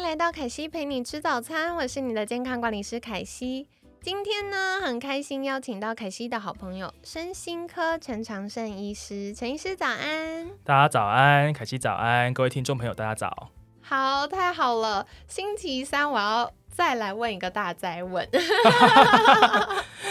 [0.00, 3.68] 迎来到凯西陪你吃早餐，我是你的健康管理师凯西。
[4.00, 13.50] 今天呢，很开心邀请到凯西的好朋友身心科陈长胜医师，陈医师早安，大家早安，凯西早安，各位听众朋友大家早，
[13.82, 16.50] 好，太好了，星期三我要。
[16.70, 18.26] 再来问一个大灾问，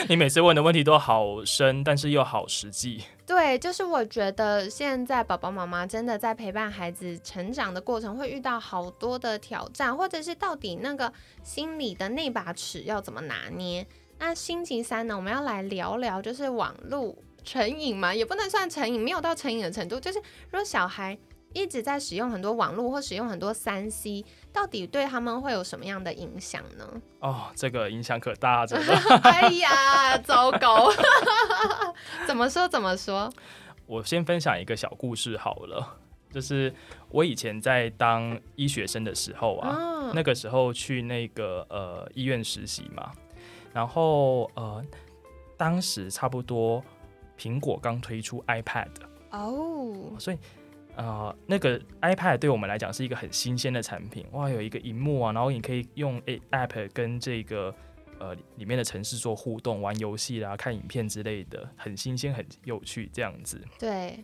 [0.08, 3.04] 你每次问的问题都好深，但是又好实际。
[3.26, 11.12] 对，就是我觉得现在宝宝妈妈真的在陪伴孩子成长的过程，会遇到好多的挑战，或者是到底那个
[11.44, 13.86] 心里的那把尺要怎么拿捏？
[14.20, 20.20] 那星期三呢，我们要来聊聊，就是网络成瘾嘛，也不能算成瘾，没有到成瘾的程度，就是
[20.52, 21.18] 如果小孩。
[21.54, 27.02] 一直在使用很多网络或使用很多三 C，到底对他们会有什么样的影响呢？
[27.20, 28.94] 哦，这个影响可大着呢。
[29.24, 30.92] 哎呀，糟糕！
[32.28, 33.32] 怎么说怎么说？
[33.88, 35.98] 我先分享一个小故事好了，
[36.32, 36.72] 就是
[37.10, 43.12] 我以前在当医学生的时候啊，那个时候去那个呃医院实习嘛，
[43.74, 44.86] 然后呃
[45.58, 46.84] 当时差不多
[47.38, 48.90] 苹果刚推出 iPad
[49.32, 50.38] 哦，所以。
[51.00, 57.74] 呃，那个 iPad 对我们来讲是一个很新鲜的产品，哇，有一个荧幕啊，然后你可以用 A App 跟这个
[58.20, 63.66] 呃里面的城市做互动、玩游戏啦、看影片之类的，很新鲜、很有趣这样子。
[63.80, 64.22] 对。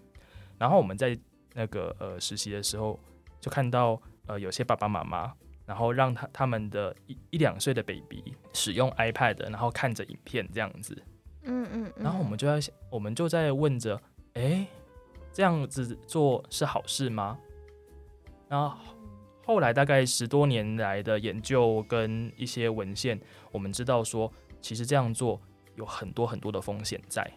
[0.58, 1.17] 然后我们在
[1.54, 2.99] 那个呃实习的时候，
[3.39, 3.98] 就看到
[4.28, 5.33] 呃有些爸爸妈妈，
[5.66, 11.02] 然后让他他们的一一两岁的 baby 使用 iPad，然后看着影片这样子。
[11.44, 11.94] 嗯嗯。
[11.95, 13.98] 然后我们就在想，我们就在问着，
[14.33, 14.67] 哎。
[15.36, 17.38] 这样子做是好事吗？
[18.48, 18.78] 然后
[19.46, 23.20] 后来大概十多年来的研究跟一些文献，
[23.52, 24.32] 我们知道说，
[24.62, 25.42] 其实这样做
[25.76, 27.30] 有很多很多的风险在。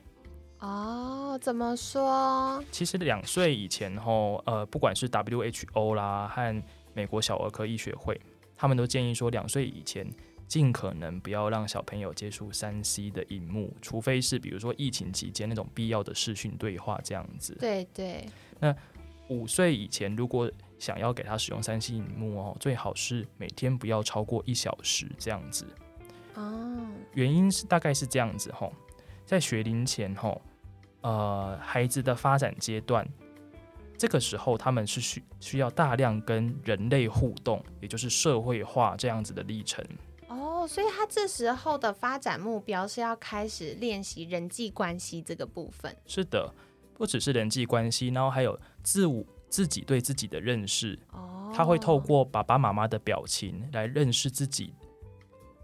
[0.61, 2.63] 哦，怎么说？
[2.71, 6.63] 其实两岁以前后，呃，不管是 WHO 啦和
[6.95, 8.17] 美国小儿科医学会，
[8.55, 10.09] 他们都建议说，两岁以前。
[10.49, 17.55] 尽可能不要让小朋友接触三 C 的荧幕，除非是比如说疫情期间那种必要的视讯对话这样子。
[17.61, 18.27] 对对。
[18.59, 18.75] 那
[19.29, 25.67] 五岁以前，如果想要给他使用三 C 荧幕哦，最好是每天不要超过一小时这样子。
[26.35, 26.89] 哦。
[27.13, 28.73] 原因是大概是这样子哦，
[29.27, 30.41] 在学龄前哦，
[31.03, 33.07] 呃，孩子的发展阶段，
[33.99, 39.85] 这个时候他们是需需要大量跟人类互动，也就是社会化这样子的历程。
[40.69, 45.97] 所以他这时候的发展目标是要开始练习人际关系这个部分。
[46.07, 46.55] 是的，
[46.95, 50.99] 不只是人际关系，然后还有自我自己对自己的认识。
[51.13, 54.75] 哦，他会透过爸爸妈妈的表情来认识自己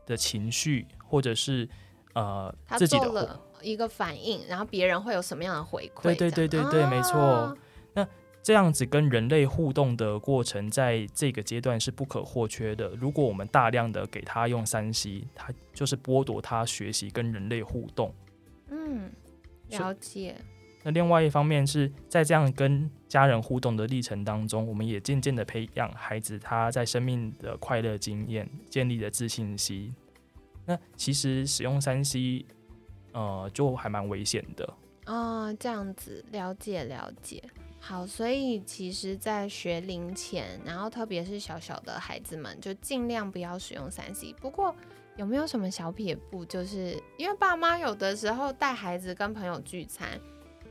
[0.06, 1.68] 的情绪，或者是
[2.14, 6.02] 呃自己的一个反应，然后别人会有什么样的回馈？
[6.02, 7.56] 对对对对对，没错。
[8.46, 8.54] 那。
[8.54, 12.90] 这样子跟人类互动的过程，在这个阶段是不可或缺的。
[12.90, 18.14] 如果我们大量的给他用三 C，他就是剥夺他学习跟人类互动。
[18.68, 19.10] 嗯，
[19.70, 20.36] 了解。
[20.84, 29.92] 那另外一方面是在这样跟家人互动的历程当中，我们也渐渐的培养孩子他在生命的快乐经验，建立了自信心。
[30.64, 32.46] 那其实使用三 C，
[33.12, 34.74] 呃，就还蛮危险的。
[35.06, 37.42] 哦，这样子，了解了解。
[37.86, 44.32] 好，所以其实，在学龄前，然后特别是小小的孩子们，就尽量不要使用三 C。
[44.40, 44.74] 不过，
[45.16, 46.46] 有没有什么小撇步？
[46.46, 50.18] 就是因为爸妈有的时候带孩子跟朋友聚餐，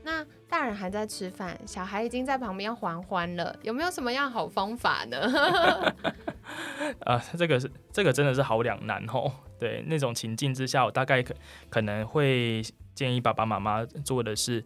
[0.02, 5.94] 那大人还在吃饭，小孩已经在旁边还欢了，有没有什么样好方法呢？
[7.06, 9.30] 啊，这个是这个真的是好两难哦。
[9.56, 11.32] 对，那种情境之下，我大概可
[11.70, 12.60] 可能会
[12.92, 14.64] 建议爸爸妈妈做的是。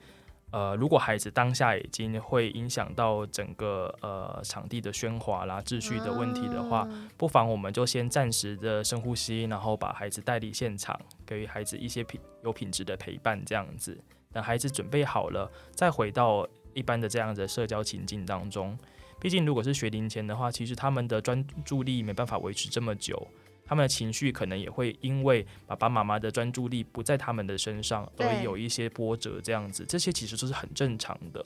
[0.50, 13.98] 呃，如果孩子当下已经会影响到整个呃场地的喧哗啦、秩序的问题的话，不妨我们就先暂时的深呼吸，然后把孩子带离现场，给予孩子一些品有品质的陪伴，这样子。
[14.32, 18.78] 等孩子准备好了，再回到一般的这样的社交情境当中。
[19.20, 23.26] 毕竟，如果是学龄前的话，其实他们的专注力没办法维持这么久。
[23.68, 31.44] 他们的情绪可能也会因为爸爸妈妈的专注力不在他们的身上而有一些波折，这样子，这些其实都是很正常的。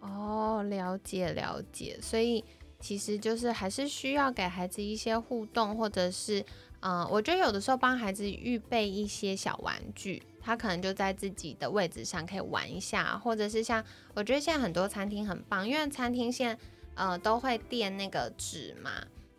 [0.00, 1.98] 哦，了解了解。
[2.02, 2.44] 所以
[2.78, 6.44] 其实就是还是需要给孩子一些互动，或者是，
[6.80, 13.82] 嗯，我觉得有的时候帮孩子预备一些小玩具，他可能就在自己的位置上可以玩一下，或者是像
[14.14, 16.62] 我觉得现在很多餐厅很棒，因为餐厅现在
[16.94, 18.90] 呃都会垫那个纸嘛，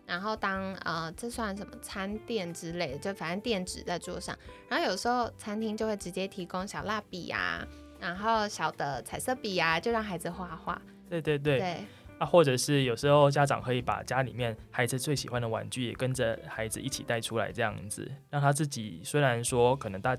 [0.05, 4.37] 然后当呃这算什么餐垫之类的，就反正垫纸在桌上，
[4.69, 7.67] 然后有时候餐厅就会直接提供小蜡笔啊，
[7.99, 10.81] 然后小的彩色笔啊，就让孩子画画。
[11.09, 11.59] 对对对。
[11.59, 11.77] 对。
[12.19, 20.15] 啊，或者是有时候家长可以把家里面孩子最喜欢的玩具也跟着孩子一起带出来，这样子让他自己虽然说可能大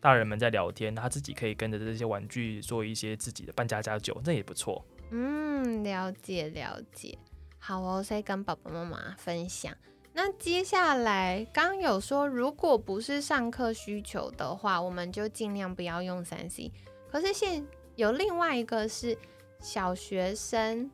[0.00, 4.84] 大人们在聊天，他自己可以跟着这些玩具做一些自己的扮家家酒，那也不错。
[5.10, 7.16] 嗯，了解了解。
[7.60, 9.72] 好哦，所以跟爸爸妈妈分享。
[10.12, 16.72] 那接下来刚有说，如果不是上课需求的话，我们就尽量不要用三 C。
[17.12, 17.64] 可是现
[17.94, 19.16] 有另外一个是
[19.60, 20.90] 小学生。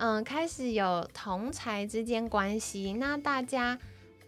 [0.00, 3.76] 嗯，开始有同才之间关系，那大家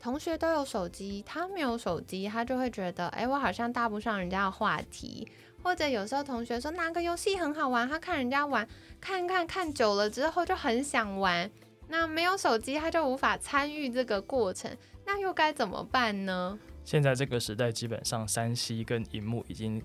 [0.00, 5.28] 同学都有手机，他没有手机，他就会觉得，哎，我好像搭不上人家的话题。
[5.62, 8.66] 或者有时候同学说哪个游戏很好玩，他看人家玩，
[9.00, 11.48] 看看看久了之后就很想玩。
[11.90, 16.58] 那没有手机，他就无法参与这个过程，那又该怎么办呢？
[16.84, 19.82] 现在这个时代，基本上山西跟荧幕已经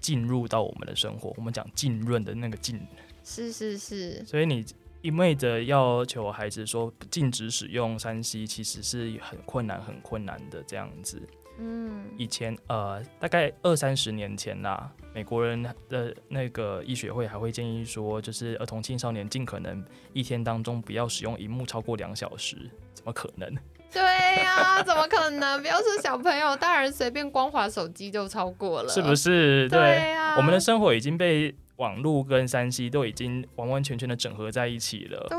[0.00, 1.34] 进入到我们的生活。
[1.36, 2.80] 我们讲浸润的那个浸，
[3.22, 4.24] 是是是。
[4.24, 4.64] 所以你。
[5.02, 11.26] 一味的要求孩子说禁止使用三 C，其实是很困难、很困难的这样子。
[11.60, 19.84] 嗯，以前呃，大概二三十年前啦，美国人的那个医学会还会建议说，就是儿童青少年尽可能
[20.14, 22.70] 一天当中不要使用荧幕超过两小时。
[22.94, 23.48] 怎么可能？
[23.92, 24.02] 对
[24.42, 25.60] 呀，怎么可能？
[25.60, 29.68] 不要说小朋友，大人随便光滑手机就超过了，是不是？
[29.68, 31.54] 对呀，我们的生活已经被。
[31.80, 35.26] 网络跟山西都已经完完全全的整合在一起了。
[35.30, 35.38] 对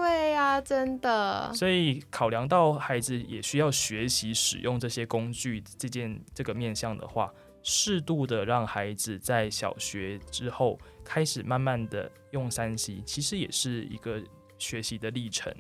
[0.52, 1.54] 呀，真的。
[1.54, 7.32] 所以考量到孩子也需要学习使用这些工具这件这个面向的话，
[7.64, 14.22] 适度的让孩子在小学之后开始慢慢的用三 C，，其实也是一个
[14.58, 15.54] 学习的历程。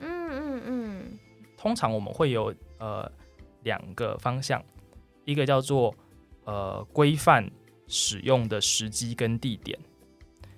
[0.00, 1.18] 嗯嗯嗯。
[1.56, 3.10] 通常我们会有呃
[3.62, 4.62] 两个方向，
[5.24, 5.94] 一个叫做
[6.44, 7.50] 呃规范
[7.86, 9.78] 使用的时机跟地点。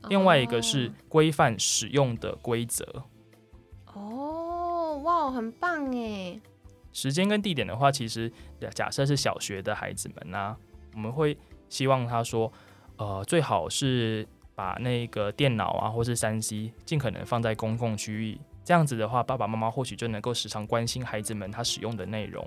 [0.09, 3.05] 另外一个是规范使用的规则。
[5.07, 6.41] 哦，哇，很棒哎！
[6.93, 8.31] 时间跟地点的话，其实
[8.75, 10.57] 假设是小学的孩子们呢，
[10.95, 11.37] 我们会
[11.69, 12.51] 希望他说，
[12.97, 18.41] 呃，最好是把那个电脑啊，或是三 C 尽可能放在公共区域。
[18.65, 22.45] 这样子的话，爸爸妈妈或许就能够时常关心孩子们他使用的内容，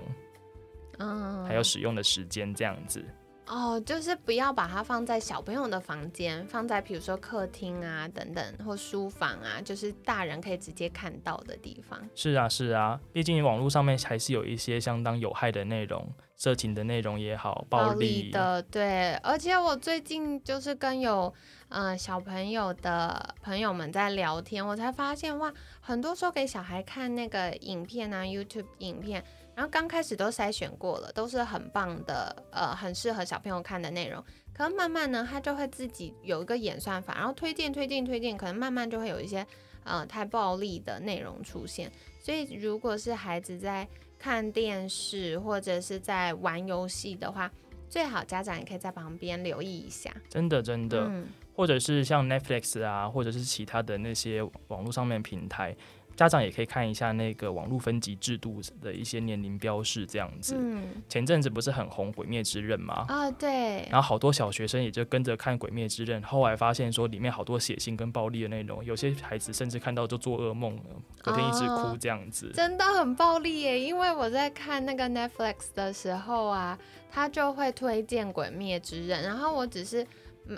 [0.98, 3.02] 嗯，还有使用的时间这样子。
[3.46, 12.00] 哦，就是不要把它放在小朋友的房间，放在比如说客厅啊等等，或书房啊，就是大人可以直接看到的地方。
[12.14, 18.62] 是啊，是啊，毕竟网络上面还是有一些相当有害的内容，色情的内容也好，暴力的。
[18.62, 21.34] 对，而且我最近就是跟有
[21.70, 29.24] 嗯小朋友的朋友们在聊天，我才发现哇，很多时候给小孩看那个影片啊，YouTube 影片。
[29.60, 34.24] 然后刚开始都筛选过了，都是很棒的，呃，很适合小朋友看的内容。
[34.54, 39.46] 可能慢慢呢，他就会自己有一个演算法，然后推荐、推荐、推荐，可能慢慢就会有一些
[39.84, 41.92] 呃太暴力的内容出现。
[42.22, 43.86] 所以如果是孩子在
[44.18, 47.50] 看电视或者是在玩游戏的话，
[47.86, 50.10] 最好家长也可以在旁边留意一下。
[50.30, 51.06] 真的，真的，
[51.54, 55.76] 或者是像 Netflix 啊，或者是其他的那些网络上面平台。
[56.16, 60.54] 家长也可以看一下那个网络分级制度的一些年龄标示，这样子。
[60.58, 61.02] 嗯。
[61.08, 63.06] 前阵子不是很红《鬼灭之刃》吗？
[63.08, 63.86] 啊，对。
[63.90, 70.82] 然后好多小学生也就跟着看《鬼灭之刃》，后来发现说里面好多血腥跟暴力的内容，有些孩子甚至看到就做噩梦了，
[71.22, 72.52] 隔天一直哭这样子。
[72.54, 73.80] 真的很暴力耶！
[73.80, 76.78] 因为我在看那个 Netflix 的时候啊，
[77.10, 80.06] 他就会推荐《鬼灭之刃》，然后我只是。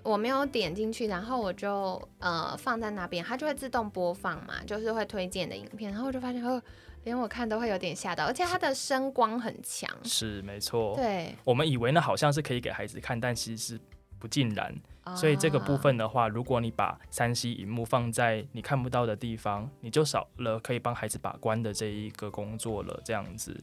[0.05, 6.62] 我没有点进去，然后我就呃放在那边，它就会自动播放嘛，就是会推荐的影片，然后我就发现，哦，
[7.05, 13.79] 连我看都会有点吓到，而且它的声光很强，是没错，对，我们以为呢好像是可以给孩子看，但其实
[14.19, 14.75] 不尽然，
[15.15, 23.62] 所以这个部分的话，如果你把三 C 荧幕放在你看不到的地方，你就少了可以帮孩子把关的这一个工作了，这样子，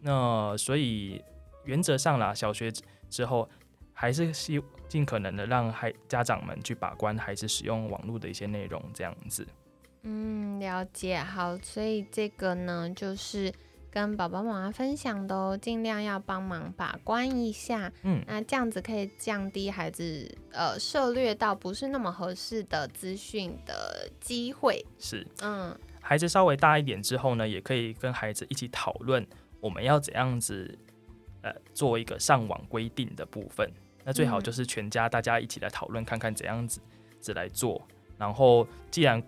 [0.00, 1.22] 那所以
[1.64, 2.72] 原则上啦，小学
[3.08, 3.48] 之后。
[4.00, 9.44] 还是希尽可能的让孩家长们去把关孩子使用网络的一些内容，这样子。
[10.02, 11.18] 嗯，了解。
[11.18, 13.52] 好，所以这个呢，就是
[13.90, 17.92] 跟宝宝妈妈分享的哦，尽量要帮忙把关一下。
[18.04, 24.86] 嗯，那这样子可以降低孩子呃涉略到不是那么合适的资讯的机会。
[25.00, 25.76] 是，嗯。
[26.00, 29.26] 孩子稍微大一点之后呢，也可以跟孩子一起讨论
[29.60, 30.78] 我们要怎样子，
[31.42, 33.68] 呃，做一个上网规定的部分。
[34.08, 36.80] 那最好就是全家大家一起来讨论，看看怎样子
[37.20, 37.86] 子来做。
[38.16, 39.22] 然后既然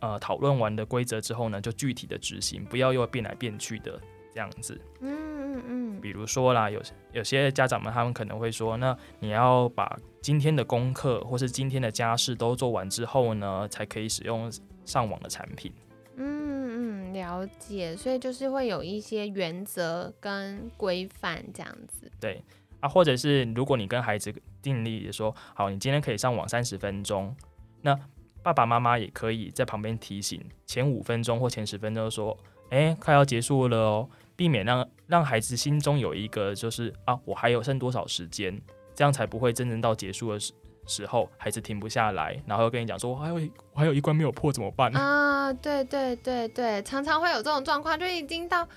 [0.00, 4.00] 呃讨论完的规则之后呢，就具体的执行，不要又变来变去的
[4.32, 4.80] 这样子。
[5.00, 5.12] 嗯
[5.52, 6.00] 嗯嗯。
[6.00, 6.80] 比如说啦，有
[7.12, 14.50] 有些家长们他们可能会说，那你要把今天的功课或是今天的家事都做完之后呢，才可以使用
[14.86, 15.70] 上网的产品。
[16.16, 17.94] 嗯嗯，了解。
[17.94, 22.10] 所以就是会有一些原则跟规范这样子。
[22.18, 22.42] 对。
[22.82, 27.34] 啊，或者是如果你跟孩子订立说好，你今天可以上网三十分钟，
[27.80, 27.96] 那
[28.42, 32.36] 爸爸妈妈也可以在旁边提醒，前五分钟或前十分钟说，
[32.70, 38.60] 哎，快要结束了哦，避免让让孩子心中有一个就是啊，我还有剩多少时间，
[38.96, 40.52] 这样才不会真正到结束的时
[40.88, 43.34] 时候，孩子停不下来，然后又跟你讲说，我还有
[43.72, 44.90] 我还有一关没有破怎么办？
[44.96, 48.68] 啊，对对对对，常常会有这种状况，就已经到。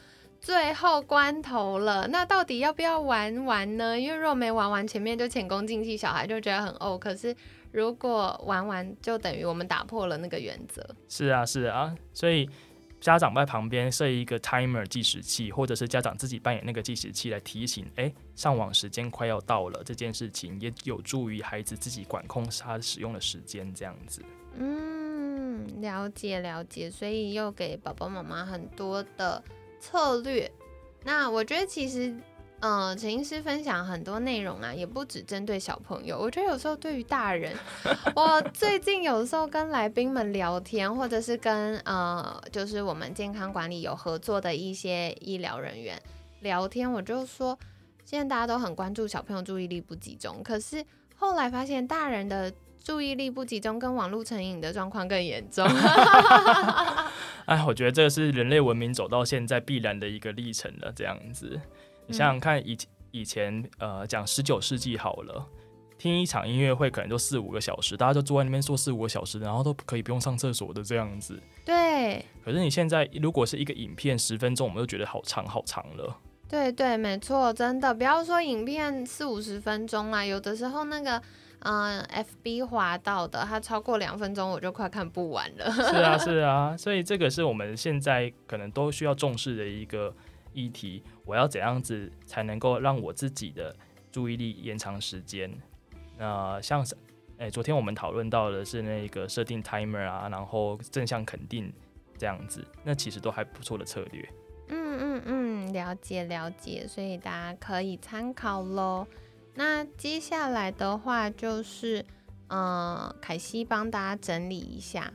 [0.46, 4.00] 最后关头了，那到底要不要玩完呢？
[4.00, 6.96] 因为如果没玩完，前面就前功尽弃，小孩就觉得很哦。
[6.96, 7.36] 可是
[7.72, 10.88] 如果玩完，就等于我们打破了那个原则。
[11.10, 12.48] 是啊，是啊，所以
[13.02, 24.24] 家长在旁边设一个 timer 计时器，或者是家长自己扮演那个计时器来提醒，哎，上网时间快要到了，这件事情也有助于孩子自己管控他使用的时间，这样子。
[24.60, 29.44] 嗯，了解了解，所以又给宝宝妈妈很多的。
[29.86, 30.52] 策略，
[31.04, 32.12] 那我觉得其实，
[32.60, 36.18] 嗯，陈医师分享很多内容啊，也不只针对小朋友。
[36.18, 37.56] 我觉得有时候对于大人，
[38.16, 46.02] 我最近有时候跟来宾们聊天，或者是跟呃，就是我们健康管理有合作的一些医疗人员
[46.40, 47.58] 聊天，我就说，
[48.04, 50.84] 现在大家都很关注小朋友注意力不集中，可是
[51.16, 52.52] 后来发现大人的。
[52.86, 55.66] 注意力不集中跟网络成瘾的状况更严重。
[57.46, 60.94] 哎，我觉得这个是人类文明走到现在必然的一个历程了。
[60.96, 61.60] 这样子，
[62.06, 62.78] 你想想看，以
[63.10, 65.44] 以前呃讲十九世纪好了，
[65.98, 71.42] 听一场音乐会可能就四五个小时，大家就坐在那边坐四五个小时，然后都可以不用上厕所的这样子。
[71.66, 72.24] 对。
[72.44, 76.16] 可是你现在如果是一个影片十分钟，我们都觉得好长好长了。
[76.48, 81.20] 对对，没错，真的不要说影片四五十分钟啦，有的时候那个。
[81.68, 85.70] 嗯，FB 滑到的，它超过两分钟我就快看不完了。
[85.74, 90.14] 是啊，是啊，所以这个是我们现在可能都需要重视的一个
[90.54, 91.04] 议题。
[91.26, 93.76] 我要怎样子才能够让我自己的
[94.12, 95.52] 注意力延长时间？
[96.20, 96.96] 那像是，
[97.40, 101.74] 哎，昨天我们讨论到的是那个设定 timer 啊，然后正向肯定
[102.16, 104.30] 这样子，那其实都还不错的策略。
[104.70, 109.08] 嗯嗯嗯，了解了解，所以大家可以参考喽。
[109.56, 112.06] 那接下来的话就是，
[112.50, 115.14] 呃，凯西帮大家整理一下。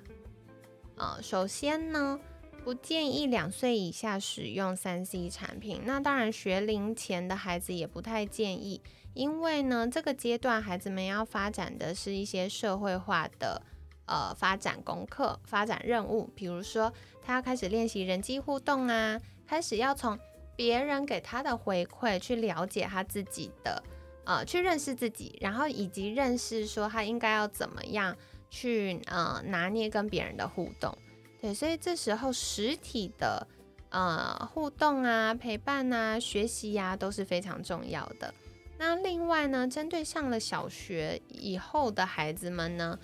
[0.97, 2.19] 呃，首先呢，
[2.65, 5.83] 不建议两岁以下使用三 C 产品。
[5.85, 8.81] 那当然，学龄前的孩子也不太建议，
[9.13, 13.63] 因为呢，这个阶段孩子们要发展的是一些社会化的
[14.07, 16.91] 呃发展功课、发展任务，比如说
[17.23, 20.19] 他要开始练习人际互动啊，开始要从
[20.57, 23.83] 别人给他的回馈去了解他自己的。
[24.31, 28.17] 呃，去认识自己，然后以及认识说他应该要怎么样
[28.49, 30.97] 去呃拿捏跟别人的互动，
[31.41, 33.45] 对，所以这时候实体的
[33.89, 38.33] 呃互动啊、陪伴啊、学习呀都是非常重要的。
[38.79, 42.97] 那另外呢，针对上了小学以后的孩子们呢，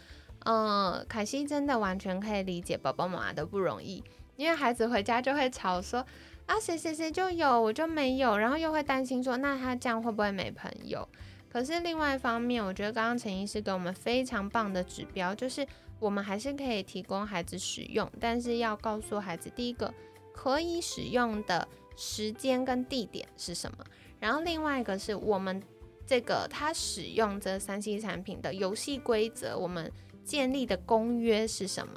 [0.45, 4.01] 呃，凯西真的完全可以理解宝宝妈妈的不容易，
[4.37, 6.07] 因为孩子回家就会吵说。
[6.47, 11.07] 啊，谁谁谁就有，我就没有，然后又会担心说，那他这样会不会没朋友？
[11.49, 15.67] 可是另外一方面，我觉得刚刚陈医师给我们非常棒的指标，就是
[15.99, 19.93] 我们还是可以提供孩子使用，但是要告诉孩子，第一个
[20.33, 23.79] 可以使用的时间跟地点是什么，
[24.21, 25.63] 然后另外一个是我们
[26.07, 29.91] 这个他使用这三 C 产品的游戏规则，我们
[30.23, 31.93] 建立的公约是什么？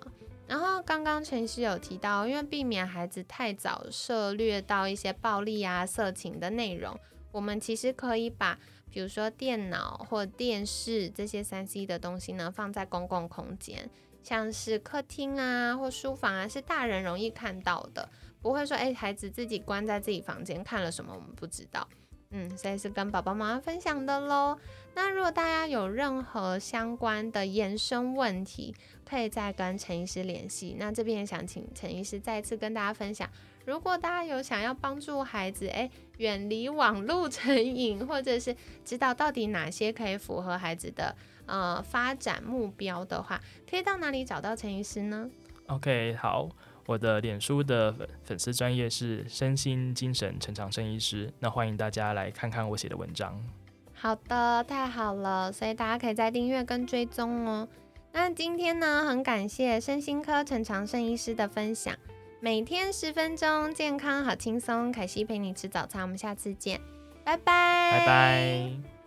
[0.50, 7.00] 然后刚刚陈曦有提到，因为避免孩子太早涉略到一些暴力啊、色情的内容，
[7.32, 8.58] 我们其实可以把，
[8.90, 13.88] 比如说电脑或电视这些三 C 的东西呢，放在公共空间，
[14.24, 18.10] 像是客厅啊或书房啊，是大人容易看到的，
[18.42, 21.88] 不会说，哎，孩子自己关在自己房间看了什么，我们不知道。
[22.32, 24.56] 嗯，所以是跟宝宝妈妈分享的喽。
[24.94, 30.76] 那如果大家有任何相关的延伸问题，可以再跟陈医师联系。
[30.78, 33.28] 那这边也想请陈医师再次跟大家分享，
[33.66, 38.56] 如果大家有想要帮助孩子，诶远离网络成瘾，或者是
[38.86, 41.16] 知道到底哪些可以符合孩子的
[41.48, 45.28] 呃发展目标的话，可以到哪里找到陈医师呢
[45.66, 46.50] ？OK，好。
[46.90, 53.40] 我的脸书的粉粉丝专业是身心精神陈长生医师，那欢迎大家来看看我写的文章。
[53.94, 57.68] 好的，太好了，所以大家可以在订阅跟追踪哦。
[58.12, 61.96] 那今天呢，很感谢身心科陈长胜医师的分享。
[62.40, 64.92] 每天十分钟，健康好轻松。
[64.92, 66.82] 凯西陪你吃早餐，我们下次见，
[67.24, 68.99] 拜拜，拜拜。